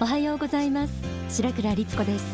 [0.00, 0.92] おはようございます。
[1.28, 2.24] 白倉律子です。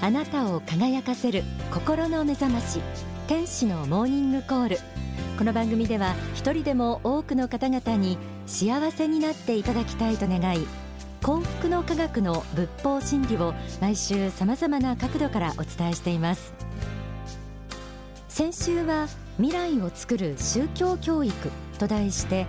[0.00, 2.80] あなたを輝かせる心の目覚まし
[3.26, 4.78] 天使のモーニングコール。
[5.38, 10.66] この番組では一人でも多くの方々に幸せになっていただきたいと願い
[11.22, 16.52] 幸福の科学の仏法真理を毎週さまざまな角度からお伝えしています。
[18.28, 19.06] 先週は
[19.38, 21.34] 未来を作る宗教教育
[21.78, 22.46] と題して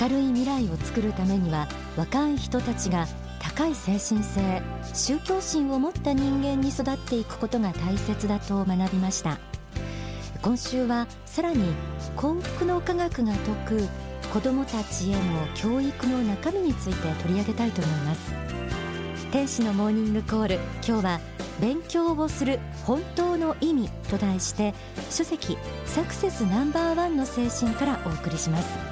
[0.00, 3.06] 明るい未来を作るためには若い人たちが
[3.42, 4.62] 高い精神性
[4.94, 9.38] 宗教心を持った人間に育っていくことが大切だと学びました。
[10.40, 11.74] 今週はさらに
[12.16, 13.88] 幸福の科学が説く
[14.32, 15.20] 子どもたちへの
[15.54, 18.32] 教育の中身について取り上げたいと思います。
[19.30, 20.54] 天使のモーニングコール
[20.86, 21.20] 今日は
[21.60, 24.74] 勉強をする本当の意味と題して
[25.10, 28.91] 書籍サクセスナンバーワンの精神からお送りします。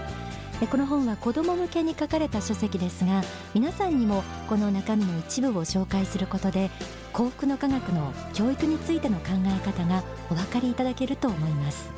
[0.68, 3.22] この本は子ども向けに書かれた書籍ですが
[3.54, 6.70] 皆さんにもこの中身の一部を紹介することで
[7.12, 11.90] 幸福の科学の教育についての考え方がお分かりいただけると思います。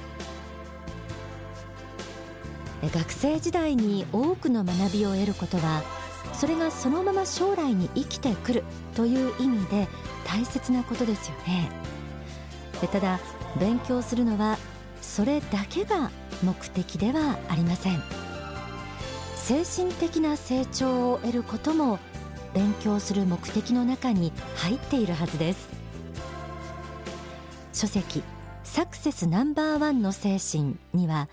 [2.83, 5.83] 学生時代に多くの学びを得ることは
[6.33, 9.87] それがそのまま将来に生きてくるという意味で
[10.27, 11.71] 大切なことですよね。
[12.91, 13.21] ただ
[13.61, 14.59] 勉強するのは
[15.01, 16.11] それだけが
[16.43, 18.22] 目的ではありません。
[19.45, 21.99] 精神的な成長を得ることも
[22.55, 25.69] 勉強する目的の中に入っているはずです。
[27.73, 28.23] 書籍
[28.63, 31.29] サクセスナンバーワンの精神には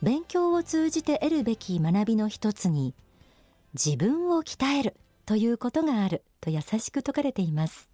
[0.00, 2.94] 勉強を通じて得るべき学びの一つに
[3.74, 4.94] 自分を鍛える
[5.26, 7.90] ということがあると優しく説かれています。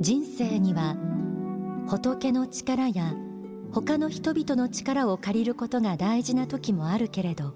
[0.00, 0.96] 人生には
[1.88, 3.14] 仏の力や
[3.72, 7.54] 他の人々の力を借りることが大事な時もあるけれど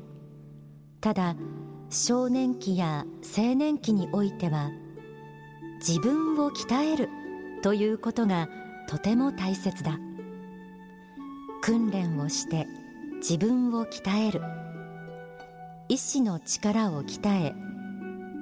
[1.00, 1.36] ただ
[1.90, 3.04] 少年期や
[3.36, 4.70] 青年期においては
[5.86, 7.08] 自分を鍛える
[7.62, 8.48] ということが
[8.88, 9.98] とても大切だ。
[11.60, 12.66] 訓練をして
[13.16, 14.42] 自分を鍛える。
[15.88, 17.54] 意志の力を鍛え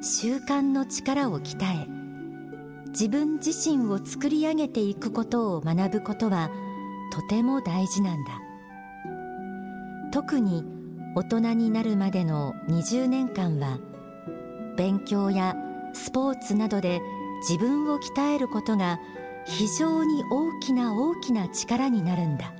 [0.03, 2.00] 習慣の力を鍛え
[2.91, 6.51] 自分自身を作り上げていくことを学ぶことは
[7.13, 8.41] とても大事なんだ。
[10.13, 10.65] 特に
[11.15, 13.79] 大人になるまでの20年間は
[14.77, 15.57] 勉強や
[15.93, 17.01] スポーツなどで
[17.49, 19.01] 自分を鍛えることが
[19.47, 22.53] 非常に大きな大きな力になるんだ。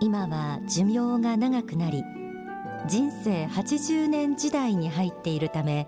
[0.00, 2.02] 今は寿命が長くなり
[2.88, 5.86] 人生80年時代に入っているため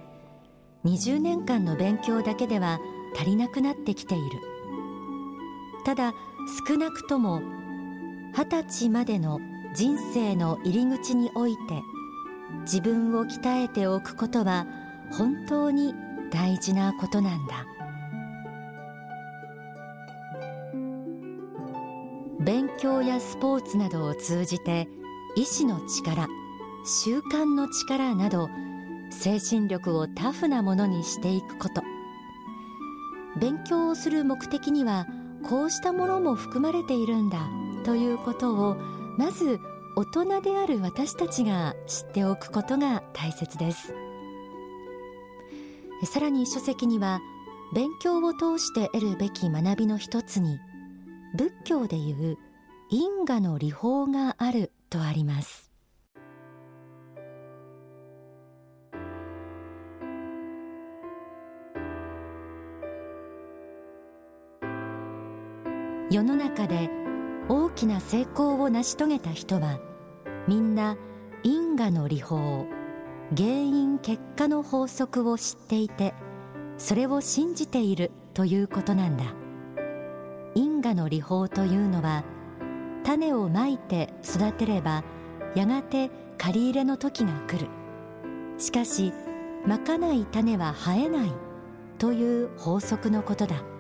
[0.84, 2.81] 20年間の勉強だけでは
[3.15, 4.41] 足りなくなってきている。
[5.84, 6.12] ただ
[6.69, 7.41] 少なくとも
[8.34, 9.41] 二十歳までの
[9.75, 11.60] 人生の入り口において
[12.62, 14.66] 自分を鍛えておくことは
[15.12, 15.94] 本当に
[16.31, 17.66] 大事なことなんだ。
[22.41, 24.88] 勉強やスポーツなどを通じて
[25.37, 26.26] 意志の力
[26.84, 28.49] 習慣の力など
[29.12, 31.83] 精神力をタフなものにしていくこと。
[33.39, 35.06] 勉強をする目的には
[35.49, 37.49] こうしたものも含まれているんだ
[37.84, 38.77] ということを
[39.17, 39.59] まず
[39.97, 43.95] 大人である私たちが知っておくことが大切です。
[46.05, 47.21] さらに書籍には
[47.75, 50.59] 勉強を通して得るべき学びの一つに
[51.34, 52.39] 仏教でいう
[52.91, 55.72] 因果の理法があるとあります。
[66.12, 66.91] 世の中で
[67.49, 69.81] 大きな成功を成し遂げた人は
[70.47, 70.99] みんな
[71.43, 72.67] 因果の理法
[73.34, 76.12] 原因結果の法則を知っていて
[76.77, 79.25] それを信じているということなんだ。
[80.55, 82.25] 因果の理法というのは
[83.05, 85.05] 種をまいて育てれば
[85.55, 87.69] やがて借り入れの時が来る。
[88.59, 89.14] しかし
[89.67, 91.32] まかない種は生えない
[91.97, 93.72] という法則のことだ。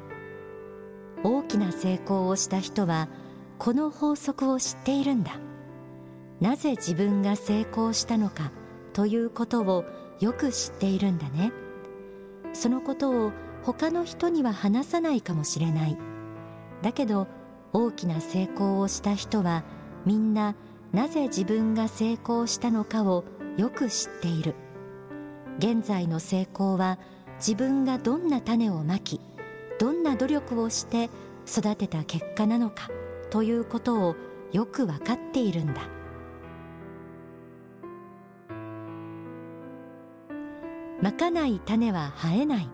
[1.24, 3.08] 大きな成功をした人は
[3.58, 5.38] この法則を知っているんだ。
[6.40, 8.50] なぜ自分が成功したのか
[8.92, 9.84] ということを
[10.18, 11.52] よく知っているんだね。
[12.52, 13.32] そのことを
[13.62, 15.96] 他の人には話さないかもしれない。
[16.82, 17.28] だけど
[17.72, 19.64] 大きな成功をした人は
[20.04, 20.56] みんな
[20.92, 23.24] なぜ自分が成功したのかを
[23.56, 24.54] よく知っている。
[25.58, 26.98] 現在の成功は
[27.36, 29.20] 自分がどんな種をまき
[29.82, 31.10] どんな努力をして
[31.44, 32.88] 育てた結果なのか
[33.30, 34.14] ということを
[34.52, 35.82] よくわかっているんだ。
[41.02, 42.68] まかない種は生えない。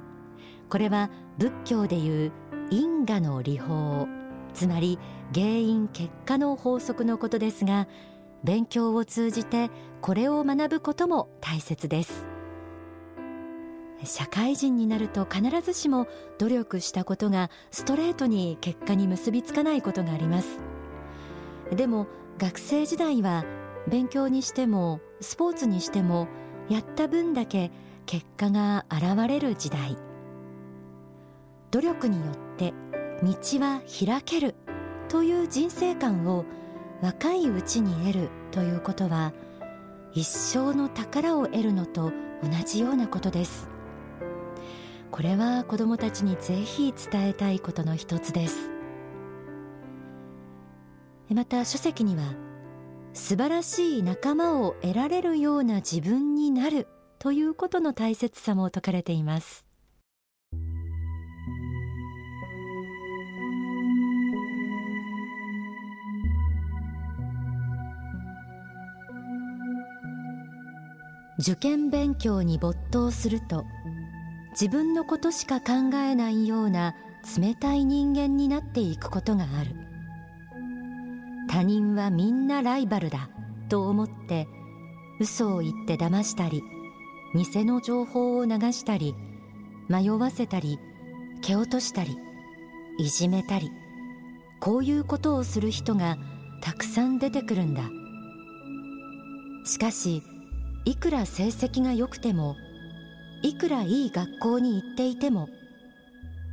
[0.69, 1.09] これは
[1.39, 2.33] 仏教でいう
[2.69, 4.07] 因果の理法。
[4.53, 4.99] つまり
[5.33, 7.89] 原因結果の法則のことですが
[8.45, 9.71] 勉強を通じて
[10.03, 12.38] これを学ぶことも大切です。
[14.05, 16.07] 社会人になると必ずしも
[16.39, 20.61] 努力したことがストレートに結果に結びつかないことがあります。
[21.75, 22.07] でも
[22.39, 23.45] 学生時代は
[23.89, 26.29] 勉強にしてもスポーツにしても
[26.69, 27.71] やった分だけ
[28.07, 29.97] 結果が現れる時代。
[31.71, 32.73] 努力によって
[33.23, 33.31] 道
[33.61, 34.55] は開ける
[35.09, 36.45] という人生観を
[37.03, 39.33] 若いうちに得るということは
[40.13, 42.13] 一生の宝を得るのと
[42.43, 43.69] 同じようなことです。
[45.11, 48.71] これは子どもたちにぜひ伝えたいことの一つです。
[51.29, 52.35] また書籍には
[53.13, 56.89] 素晴らしい仲間を得られるような自分になる
[57.19, 59.67] ということの大切さも説かれています。
[71.41, 73.65] 受験勉強に没頭すると
[74.53, 76.95] 自分のことしか考えないような
[77.39, 79.75] 冷たい人間になっていくことがある。
[81.49, 83.31] 他人はみんなライバルだ
[83.69, 84.47] と思って
[85.19, 86.63] 嘘を言って騙したり
[87.35, 89.15] 偽の情報を流したり
[89.89, 90.79] 迷わせたり
[91.43, 92.19] 蹴落としたり
[92.99, 93.71] いじめたり
[94.61, 96.17] こういうことをする人が
[96.61, 97.83] たくさん出てくるんだ。
[99.65, 100.23] しかし
[100.85, 102.57] いくら成績が良くても
[103.43, 105.49] いくらいい学校に行っていても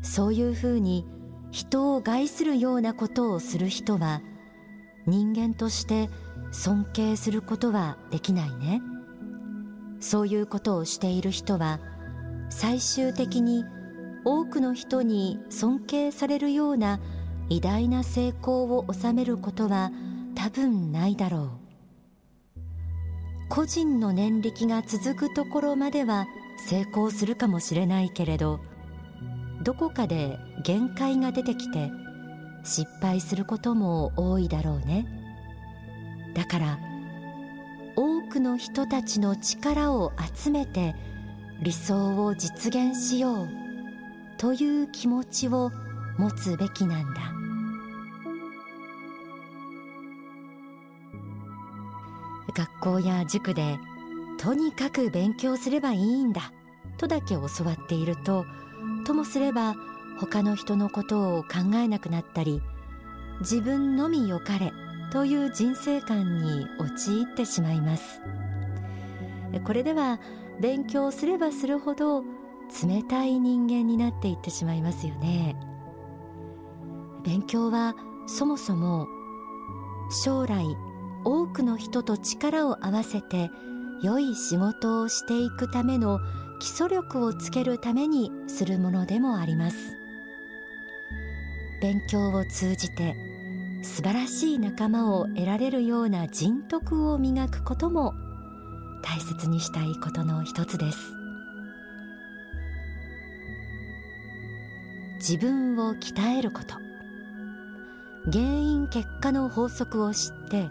[0.02, 1.06] そういうふうに
[1.52, 4.22] 人を害するようなことをする人は
[5.08, 6.10] 人間として
[6.52, 8.82] 尊敬することはできないね。
[10.00, 11.80] そういうことをしている人は
[12.50, 13.66] 最終的に
[14.24, 17.00] 多くの人に尊敬されるような
[17.50, 19.92] 偉大な成功を収めることは
[20.36, 21.50] 多分ないだろう。
[23.50, 26.26] 個人の念力が続くところまでは
[26.58, 28.60] 成功するかもしれないけれど
[29.64, 31.92] どこかで限界が出てきて
[32.64, 35.06] 失敗することも多いだろうね。
[36.34, 36.80] だから
[37.96, 40.96] 多くの人たちの力を集めて
[41.62, 43.50] 理想を実現しよう
[44.38, 45.72] という気持ちを
[46.18, 47.22] 持つべきなんだ。
[52.54, 53.78] 学校や塾で
[54.38, 56.52] とにかく勉強すればいいんだ
[56.98, 58.46] とだけ教わっていると
[59.06, 59.76] ともすれば
[60.20, 62.62] 他の人のことを考えなくなったり
[63.42, 64.72] 自分のみよかれ
[65.12, 68.22] という人生観に陥ってしまいます。
[69.64, 70.20] これでは
[70.60, 72.24] 勉強すればするほど
[72.84, 75.56] 冷たい人間になっていってしまいますよね。
[77.24, 77.96] 勉強は
[78.28, 79.08] そもそも
[80.24, 80.66] 将来
[81.24, 83.50] 多くの人と力を合わせて
[84.02, 86.20] 良い仕事をしていくための
[86.60, 89.78] 基礎力をつけるためにするものでもあります。
[91.82, 93.16] 勉強を通じて
[93.84, 98.14] 素晴らしい仲間を得られるような人徳を磨くことも
[99.04, 100.98] 大切にしたいことの一つです。
[105.18, 106.76] 自分を鍛えること。
[108.32, 110.70] 原因結果の法則を知って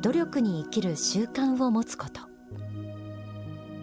[0.00, 2.29] 努力に生きる習慣を持つこと。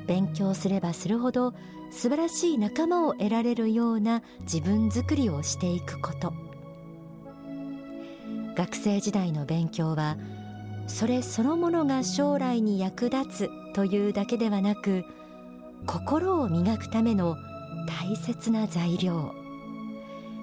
[0.07, 1.53] 勉強すればするほど
[1.91, 6.33] 素晴らしい仲間を得られるような自分づくりをしていくこと。
[8.55, 10.17] 学生時代の勉強は
[10.87, 15.03] それそのものが将来に役立つというだけではなく
[15.85, 17.35] 心を磨くための
[17.87, 19.33] 大切な材料。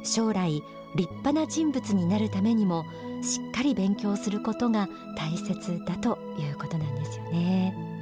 [0.05, 0.63] 将来
[0.95, 2.85] 立派な人物になるためにも
[3.23, 7.94] しっかり勉強することが大切だということなんですよね。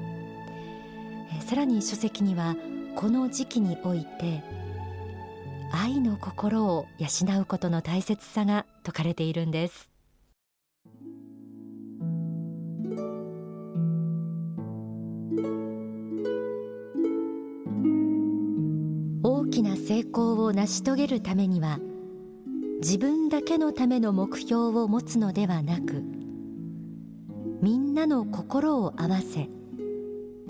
[1.52, 2.56] さらに書籍には
[2.96, 4.42] この時期において
[5.70, 9.92] 愛の心を養うことの大切さが説かれているんです。
[19.22, 21.80] 大きな成功を成し遂げるためには
[22.80, 26.02] 自分だけのための目標を持つのではなく
[27.60, 29.50] みんなの心を合わせ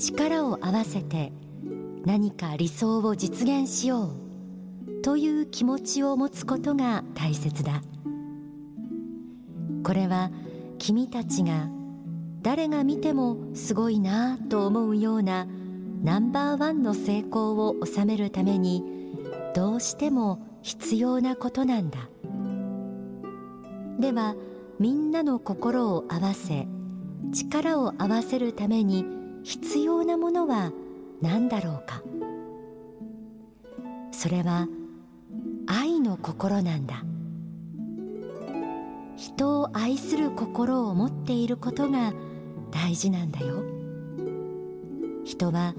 [0.02, 1.32] 力を合わせて
[2.04, 4.10] 何か理想を実現しよ
[4.88, 7.82] うという気持ちを持つことが大切だ。
[9.84, 10.32] これは
[10.78, 11.68] 君たちが
[12.42, 15.46] 誰が見てもすごいなと思うような
[16.02, 18.82] ナンバーワンの成功を収めるために
[19.54, 22.08] どうしても必要なことなんだ。
[24.00, 24.34] では
[24.80, 26.66] みんなの心を合わせ
[27.32, 30.72] 力を合わせるために必要なものは
[31.20, 32.02] 何だろうか？
[34.12, 34.68] それは
[35.66, 37.04] 愛の心なんだ。
[39.16, 42.12] 人を愛する心を持っていることが
[42.70, 43.62] 大事なんだよ。
[45.24, 45.74] 人は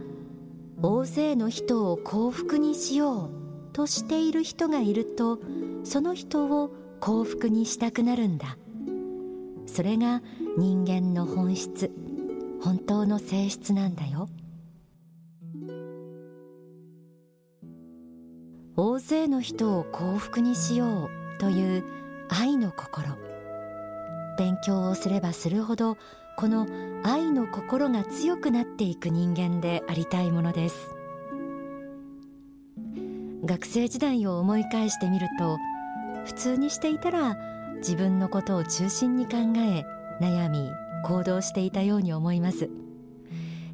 [0.82, 3.30] 大勢の人を幸福にしよう
[3.74, 5.40] としている人がいると
[5.84, 8.58] その人を幸福にしたくなるんだ。
[9.66, 10.22] それが
[10.58, 11.92] 人間の本質。
[12.64, 14.30] 本当の性質なんだよ。
[18.78, 21.84] 大勢の人を幸福にしようという
[22.30, 23.18] 愛の心。
[24.38, 25.98] 勉強をすればするほど
[26.38, 26.66] この
[27.04, 30.96] 愛の心が強くなっていく人間でありたいものです。
[33.44, 35.58] 学生時代を思い返してみると
[36.24, 37.36] 普通にしていたら
[37.80, 39.84] 自分のことを中心に考え
[40.22, 40.72] 悩み
[41.04, 42.70] 行動していたように思います。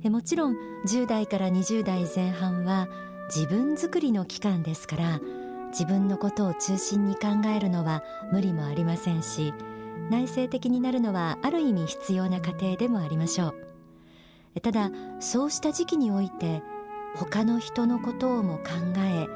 [0.04, 0.56] もちろん
[0.88, 2.88] 10代から20代前半は
[3.34, 5.20] 自分作りの期間ですから
[5.72, 9.54] 自分のことを中心に考えるのは無理もありませんし
[10.10, 13.50] 内省的になるのはある意味必要な過程でもありましょ
[14.56, 14.62] う。
[14.62, 16.64] ただそうした時期において
[17.16, 18.64] 他の人のことをも考
[18.98, 19.28] え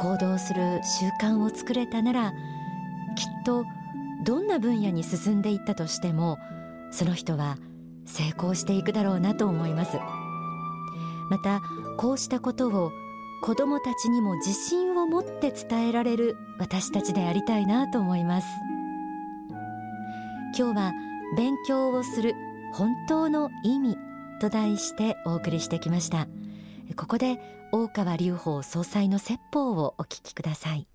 [0.00, 3.64] 行動する習慣を作れたならきっと
[4.24, 6.38] どんな分野に進んでいったとしても
[6.92, 7.56] その人は
[8.04, 9.98] 成功していくだろうなと思います。
[11.30, 11.62] また
[11.96, 12.92] こうしたことを
[13.42, 18.46] 子どもたちにも自信を持って伝えられる私たちでありたいなと思います。
[20.56, 20.92] 今日は
[21.36, 22.34] 勉強をする
[22.74, 23.96] 本当の意味
[24.40, 26.28] と題してお送りしてきました。
[26.96, 27.40] ここで
[27.72, 30.86] 大川隆法総裁の説法をお聞きください。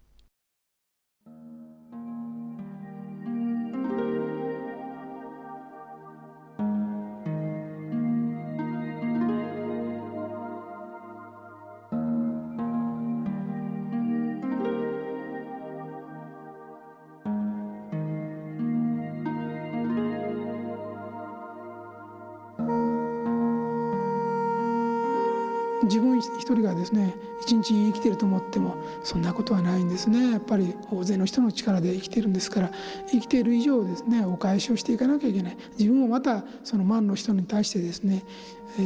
[25.88, 30.32] 自分一人がですね一日生きてると思ってもそんなことはないんですね。
[30.32, 32.72] やっぱり大勢の人の力で生きてるんですから
[33.10, 35.58] 生きている以上ですねお返しをしていかなきゃいけない。
[35.77, 38.24] 自分もまたその万の人に対してですね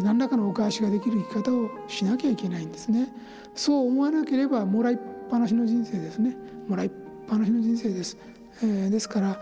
[0.03, 3.13] 何らかのお返しができる生き方をしなきゃいけないんですね。
[3.55, 4.97] そう思わなければもらいっ
[5.29, 6.37] ぱなしの人生ですね。
[6.67, 6.91] もらいっ
[7.27, 8.17] ぱなしの人生です、
[8.61, 9.41] えー、ですから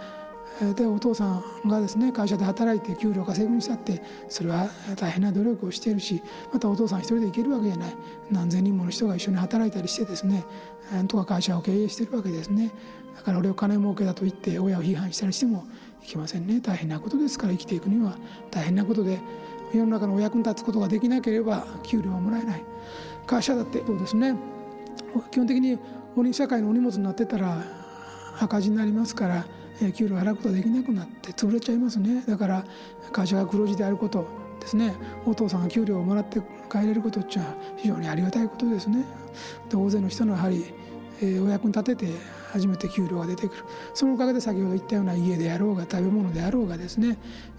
[0.75, 7.95] でお父さんがですね会社で働いて給料稼ぐにしたってそれは大変な努力をしているしまたお父さん一人で行けるわけじゃない。
[8.29, 10.43] 何千人もの人が一緒に働いたりしてですね
[10.91, 12.71] なんとか会社を経営してるわけですね。
[13.15, 15.65] だから俺を金儲けだと言って親を批判したりしても
[16.03, 16.59] いけませんね。
[16.59, 18.17] 大変なことですから生きていくには
[18.51, 19.19] 大変なことで
[19.73, 22.63] 世の中のお役に立つことができなければ給料はもらえない。
[23.27, 24.35] 会社だってそうですね。
[25.31, 25.77] 基本的に
[26.33, 27.63] 社会のお荷物になってたら
[28.39, 29.45] 赤字になりますから
[29.95, 32.23] 給料払うことできなくなって潰れちゃいますね。
[32.27, 32.65] だから
[33.11, 34.27] 会社が黒字であること
[34.59, 34.93] ですね。
[35.25, 39.05] お父さんが給料をもらって帰れることっちゃ非常にありがたいことですね。
[39.69, 40.65] で大勢の人のやはり、
[41.21, 42.13] えー、お役に立てて
[42.51, 43.63] 初めて給料が出てくる。
[43.93, 47.17] そのおかげで先ほど言ったような家であろうが食べ物であろうがですね、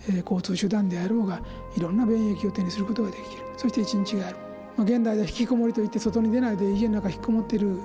[0.08, 1.40] えー、交通手段であろうが
[1.76, 3.42] いろんな便益を手にすることができる。
[3.56, 4.36] そして一日がある、
[4.78, 7.80] 現代で引きこもりといって外に出ないで家の中引きこもっている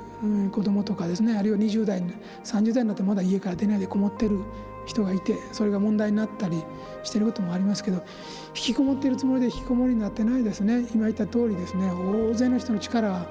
[0.51, 2.01] 子どもとかですねあるいは20代
[2.44, 4.39] 30代になってまだ家から出ないでこもってる
[4.86, 6.63] 人がいてそれが問題になったり
[7.04, 7.98] してることもありますけど
[8.50, 10.88] 引きこもっているつもりで引きこもりになってないですね。
[10.94, 11.89] 今言った通りですね。
[11.92, 13.27] 大勢の人の力は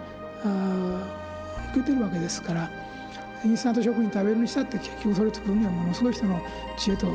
[1.71, 2.71] 受けてるわけですから
[3.45, 6.41] インスタント食品食べるにしたって結局それ作るにはものすごい人の
[6.77, 7.07] 知恵と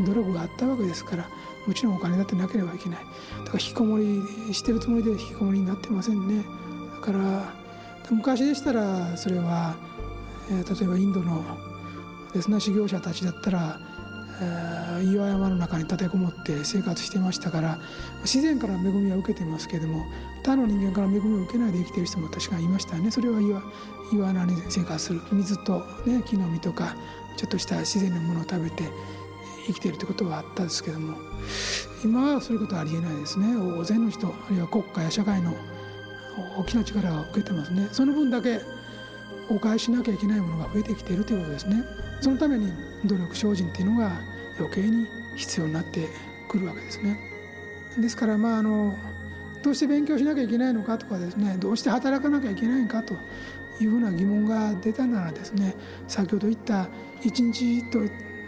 [0.00, 1.28] 努力があったわけですから
[1.66, 2.98] もちろんお金だってなければいけない。
[2.98, 3.04] だ
[3.50, 4.22] から引きこもり
[4.52, 6.44] してるつもりで引きこもりになってませんね。
[6.94, 7.54] だから
[8.10, 9.76] 昔でしたらそれは、
[10.50, 11.44] えー、例えばインドの
[12.32, 13.80] ですね修行者たちだったら、
[14.40, 17.78] えー、岩山の中に立てこもって生活してましたから
[18.22, 20.04] 自然から恵みは受けてますけれども
[20.44, 23.10] 他の人間から恵みを受けないで生きてる人も確かにいましたね。
[23.10, 23.60] それは岩
[24.12, 25.20] 岩穴に生活する。
[25.32, 26.94] 水と、ね、木の実とか
[27.36, 28.84] ちょっとした自然のものを食べて
[29.66, 31.16] 生きているということはあったんですけども
[32.04, 33.56] 今はそういうことはありえないですね。
[33.56, 35.54] 大勢の人あるいは国家や社会の
[36.56, 37.88] 大きな力を受けてますね。
[37.90, 38.60] その分だけ
[39.48, 41.84] お返ししなきゃいけないものが増えてきているということですね。
[42.20, 42.72] そのために
[43.04, 44.12] 努力精進っていうのが
[44.58, 45.06] 余計に
[45.36, 46.08] 必要になって
[46.48, 47.18] くるわけですね。
[47.98, 48.94] ですからまああの
[49.62, 51.56] どうして勉強しなきゃいけないのかとかですね。
[51.58, 53.14] どうして働かなきゃいけないのかと
[53.80, 55.74] いうふうな疑問が出たならですね
[56.08, 56.88] 先ほど言った
[57.22, 58.00] 一日と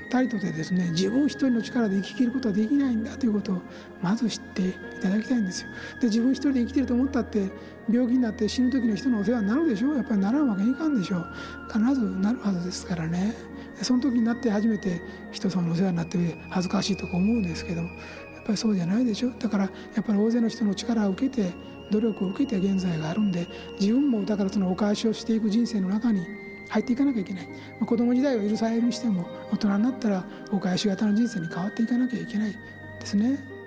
[0.08, 3.62] たりとてですね自分一人の力で生ききることはできないんだということを
[4.02, 4.72] まず知ってい
[5.02, 5.68] ただきたいんですよ。
[6.00, 7.50] で自分一人で生きてると思ったって
[7.90, 11.24] 病気になって死ぬ時の人のお世話になるでしょやっぱりならんわけにいかんでしょ
[11.72, 13.34] 必ずなるはずですからね。
[13.82, 15.00] その時になって初めて
[15.30, 16.18] 人様のお世話になって
[16.50, 17.88] 恥ずかしいとか思うんですけども
[18.34, 21.52] やっぱりそうじゃないでしょだからやっぱり大勢の人の力を受けて
[21.90, 23.46] 努力を受けて現在があるんで
[23.80, 26.26] 自分もだからそのお返しをしていく人生の中に
[26.68, 32.52] 入っていかなきゃいけない、まあ、子供時代を許されるにしても大人になったらお返し型の人生に変わっていかなきゃいけない
[33.00, 33.57] ですね。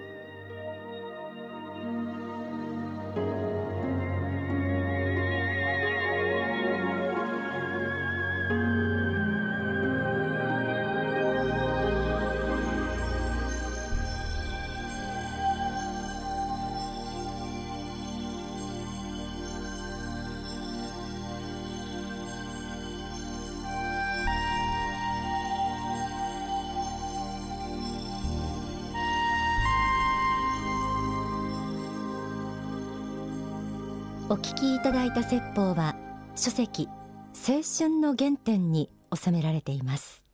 [34.32, 35.94] お聞きいただいた説法は
[36.38, 36.88] 書籍
[37.34, 40.26] 青春の原点に収められています。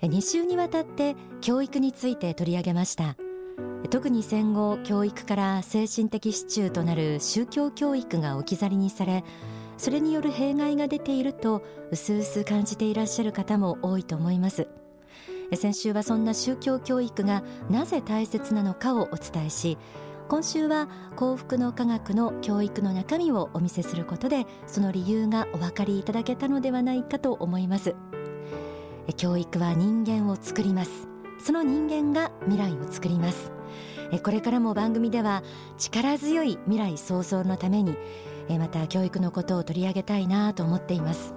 [0.00, 3.14] 2週にわたって教育について取り上げました。
[3.90, 9.22] 特に戦後教育から精神的支柱となる宗教教育が置き去りにされ
[9.76, 14.66] それによる弊害が出ていると薄々感じていらっしゃる方も多いと思います。
[15.54, 19.78] 先週はそんな宗教教育がなぜ大切なのかをお伝えし
[20.28, 27.94] 今週は幸福の科学の教育の中身をお見せすることでその理由がお分かりいただけたのではないかと思います。
[29.16, 31.06] 教育は人間を作ります。
[31.38, 33.52] その人間が未来を作ります。
[34.24, 35.44] これからも番組では
[35.78, 37.96] 力強い未来創造のために
[38.58, 41.34] また教育のことを取り上げたいなと思っています。